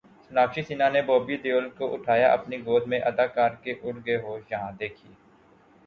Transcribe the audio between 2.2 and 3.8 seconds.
اپنی گود میں اداکار کے